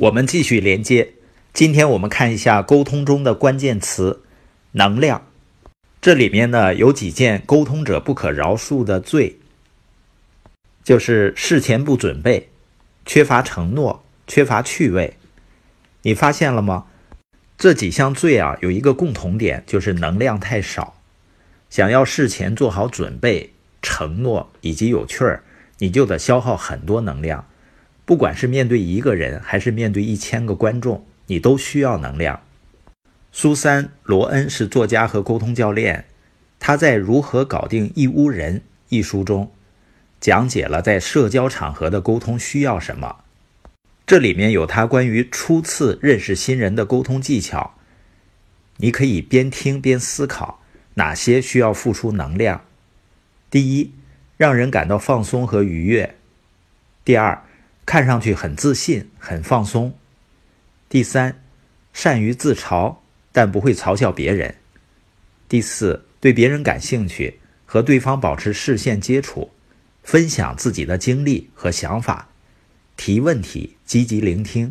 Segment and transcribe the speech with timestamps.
[0.00, 1.12] 我们继续连接。
[1.52, 4.22] 今天我们看一下沟通中的关键词
[4.72, 5.26] “能量”。
[6.00, 9.38] 这里面呢有几件沟通者不可饶恕的罪，
[10.82, 12.48] 就是事前不准备、
[13.04, 15.18] 缺乏承诺、缺乏趣味。
[16.00, 16.86] 你发现了吗？
[17.58, 20.94] 这几项罪啊有一个共同点，就是能量太少。
[21.68, 25.42] 想要事前做好准备、承诺以及有趣儿，
[25.76, 27.44] 你就得消耗很多能量。
[28.04, 32.40] 不管是面对一个人，还是面对一千个观众，你都需要能量。
[33.32, 36.06] 苏珊·罗恩是作家和沟通教练，
[36.58, 38.58] 他在《如何搞定一屋人》
[38.88, 39.52] 一书中，
[40.20, 43.24] 讲解了在社交场合的沟通需要什么。
[44.04, 47.76] 这里面有他关于初次认识新人的沟通技巧，
[48.78, 50.60] 你可以边听边思考
[50.94, 52.64] 哪些需要付出能量。
[53.48, 53.92] 第一，
[54.36, 56.14] 让人感到放松和愉悦；
[57.04, 57.44] 第二，
[57.90, 59.90] 看上去很自信、很放松；
[60.88, 61.42] 第三，
[61.92, 62.98] 善于自嘲
[63.32, 64.54] 但不会嘲笑别人；
[65.48, 69.50] 第四，对别人感兴趣，和对方保持视线接触，
[70.04, 72.28] 分享自己的经历和想法，
[72.96, 74.70] 提问题，积极聆听；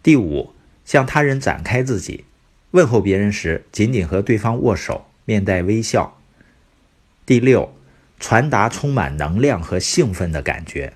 [0.00, 2.24] 第五，向他人展开自己，
[2.70, 6.16] 问候别人时仅仅和对方握手，面带微笑；
[7.26, 7.74] 第六，
[8.20, 10.92] 传达充满能量和兴奋的感觉。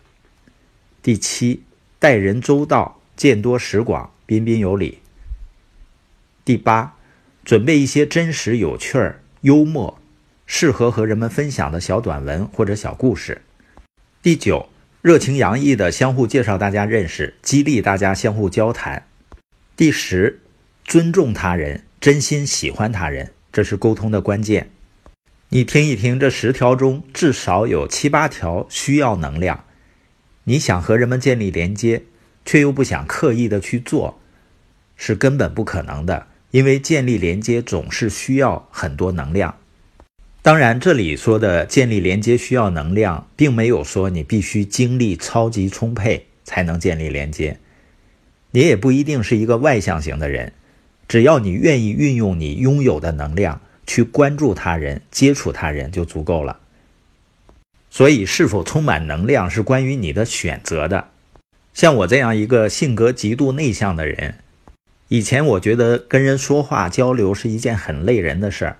[1.02, 1.64] 第七，
[1.98, 5.00] 待人周到，见多识广，彬彬有礼。
[6.44, 6.94] 第八，
[7.44, 9.98] 准备一些真实、有趣儿、幽默、
[10.46, 13.42] 适合和人们分享的小短文或者小故事。
[14.22, 14.68] 第九，
[15.00, 19.08] 热情洋溢的相互介绍大家认识，激励大家相互交谈。
[19.76, 20.38] 第十，
[20.84, 24.70] 尊重他人，真心喜欢他人，这是沟通的关键。
[25.48, 29.64] 你听一听，这十条中至少有七八条需要能量。
[30.44, 32.02] 你想和人们建立连接，
[32.44, 34.20] 却又不想刻意的去做，
[34.96, 36.26] 是根本不可能的。
[36.50, 39.56] 因为建立连接总是需要很多能量。
[40.42, 47.58] 当然，这里说的建立连接需要能量，并没有说你必须精力超级充沛才能建立连接。
[48.50, 50.52] 你也不一定是一个外向型的人，
[51.08, 56.58] 只要你愿意运用你拥有的能量去关注他人、接触他人就足够了。
[57.94, 61.08] 所以，是否充满能量是关于你的选择的。
[61.74, 64.36] 像我这样一个性格极度内向的人，
[65.08, 68.78] 以前我觉得跟人说话交流是一件很累人的事儿。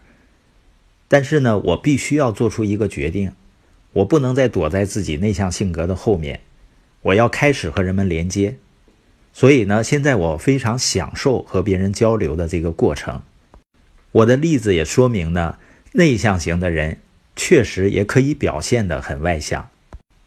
[1.08, 3.32] 但是呢，我必须要做出一个决定，
[3.92, 6.40] 我不能再躲在自己内向性格的后面，
[7.02, 8.56] 我要开始和人们连接。
[9.34, 13.20] 所以呢，现在我非常享受和别人交流的这个过程。
[14.12, 15.58] 我的例子也说明呢，
[15.92, 16.96] 内向型的人。
[17.36, 19.68] 确实也可以表现得很外向。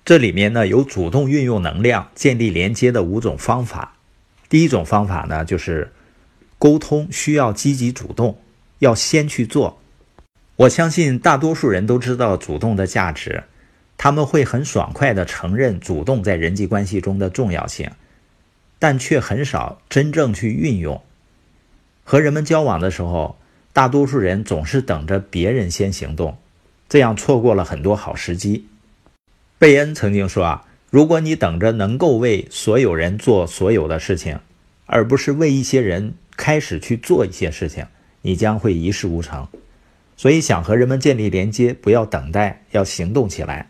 [0.04, 3.96] 这里面呢有主动运用能量建立连接的五种方法。
[4.48, 5.92] 第一种方法呢就是
[6.60, 8.38] 沟通需要积极主动，
[8.80, 9.80] 要先去做。
[10.58, 13.44] 我相信大多数人都知道主动的价值，
[13.98, 17.90] 他们会很爽快地承认主动在人际关系中的重要性，
[18.80, 21.02] 但却很少真正去运用。
[22.04, 23.38] 和人们交往的时候，
[23.74, 26.38] 大多数人总是等着别人先行动。
[26.96, 28.68] 这样错过了很多好时机。
[29.60, 34.40] 贝恩曾经说：“啊，如果你等着能够为所有人做所有的事情，
[34.86, 37.86] 而不是为一些人开始去做一些事情，
[38.22, 39.46] 你将会一事无成。”
[40.16, 43.68] 所以，想和人们建立连接，不要等待，要行动起来。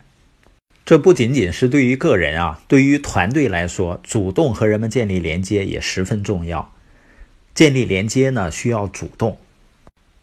[0.84, 6.72] 这不仅仅是对于个人啊，对于团队来说，主动和人们建立连接也十分重要。
[7.56, 9.36] 建立连接呢，需要主动。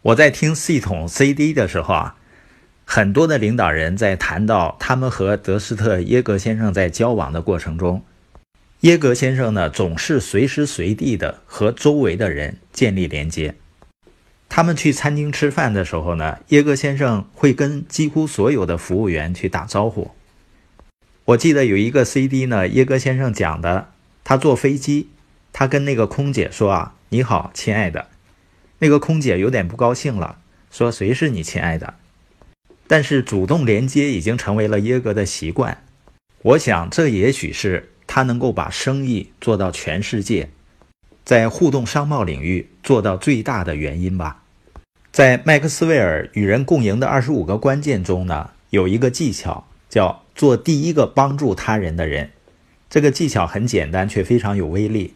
[0.00, 2.16] 我在听系统 CD 的时候啊。
[2.84, 8.02] 很多的领导人在谈到他们和德斯特耶格先生在交往的过程中，
[8.80, 13.54] 耶格先生呢总是随时随地的和周围的人建立连接。
[14.48, 20.10] 他们去餐厅吃饭的时候呢，耶格先生会跟几乎所有的服务员去打招呼。
[21.24, 23.88] 我记得有一个 CD 呢，耶格先生讲的，
[24.22, 25.08] 他坐飞机，
[25.52, 28.08] 他跟那个空姐说啊：“你好，亲爱的。”
[28.78, 30.38] 那个空姐有点不高兴了，
[30.70, 31.94] 说：“谁是你亲爱的？”
[32.86, 35.82] 但是主动连接已经成为了耶格的习惯，
[36.42, 40.50] 我想这也许是他能够把生意做到全世界，
[41.24, 44.42] 在互动商贸领域做到最大的原因吧。
[45.10, 52.30] 在麦克斯韦尔与人共赢的二十五个关键中呢，有一个技巧叫做第一个帮助他人的人。
[52.90, 55.14] 这个技巧很简单，却非常有威力。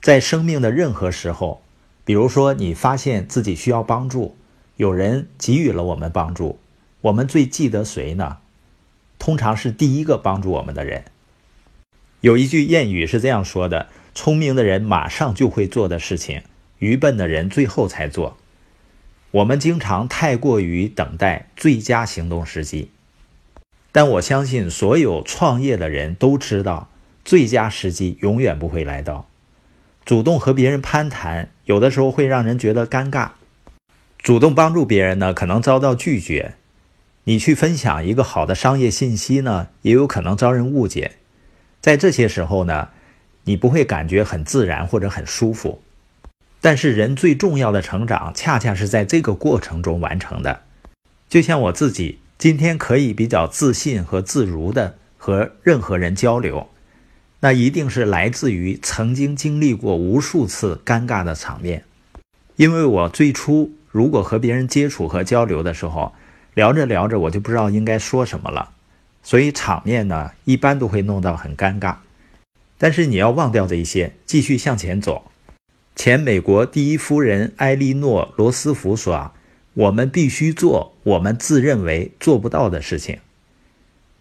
[0.00, 1.62] 在生命的任何时候，
[2.04, 4.36] 比如说你发现自己需要帮助，
[4.76, 6.58] 有人给予了我们帮助。
[7.06, 8.38] 我们最记得谁呢？
[9.18, 11.04] 通常是第一个帮助我们的人。
[12.20, 16.42] 有一句谚语是这样说的：“聪明的人马上就会做的事情，
[16.78, 18.36] 愚笨的人最后才做。
[19.30, 22.90] 我们经常太过于等待最佳行动时机，
[23.92, 26.88] 但我相信所有创业的人都知道，
[27.24, 29.28] 最佳时机永远不会来到。
[30.04, 33.30] 主动和别人攀谈，有的时候会让人觉得尴尬；
[34.18, 36.54] 主动帮助别人呢，可能遭到拒绝。
[37.28, 41.16] 你去分享一个好的商业信息呢，也有可能遭人误解。
[41.80, 42.90] 在这些时候呢，
[43.44, 45.82] 你不会感觉很自然或者很舒服。
[46.60, 50.62] 但是人最重要的成长，恰恰是在这个过程中完成的。
[51.28, 56.68] 就像我自己今天可以比较自信和自如的和任何人交流，
[57.40, 61.82] 那一定是来自于曾经经历过无数次尴尬的场面。
[62.54, 66.14] 因为我最初如果和别人接触和交流的时候，
[66.56, 68.70] 聊着聊着，我就不知道应该说什么了，
[69.22, 71.96] 所以场面呢，一般都会弄到很尴尬。
[72.78, 75.30] 但是你要忘掉这一些，继续向前走。
[75.94, 79.34] 前美国第一夫人埃莉诺·罗斯福说：“啊，
[79.74, 83.18] 我们必须做我们自认为做不到的事情。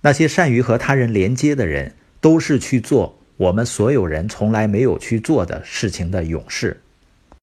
[0.01, 6.81] 那些善于和他人连接的人，都是去做我们所有人从来没有去做的事情的勇士。”